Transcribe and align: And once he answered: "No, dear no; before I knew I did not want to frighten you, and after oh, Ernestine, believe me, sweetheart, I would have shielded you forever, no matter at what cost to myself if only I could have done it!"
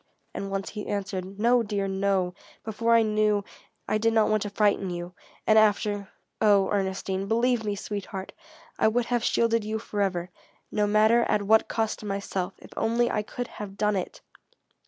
And 0.33 0.49
once 0.49 0.71
he 0.71 0.87
answered: 0.87 1.37
"No, 1.37 1.61
dear 1.61 1.87
no; 1.87 2.33
before 2.63 2.95
I 2.95 3.03
knew 3.03 3.43
I 3.87 3.99
did 3.99 4.13
not 4.13 4.29
want 4.29 4.41
to 4.41 4.49
frighten 4.49 4.89
you, 4.89 5.13
and 5.45 5.59
after 5.59 6.09
oh, 6.41 6.71
Ernestine, 6.71 7.27
believe 7.27 7.63
me, 7.63 7.75
sweetheart, 7.75 8.33
I 8.79 8.87
would 8.87 9.05
have 9.05 9.23
shielded 9.23 9.63
you 9.63 9.77
forever, 9.77 10.31
no 10.71 10.87
matter 10.87 11.21
at 11.29 11.43
what 11.43 11.67
cost 11.67 11.99
to 11.99 12.07
myself 12.07 12.55
if 12.57 12.71
only 12.75 13.11
I 13.11 13.21
could 13.21 13.47
have 13.61 13.77
done 13.77 13.95
it!" 13.95 14.21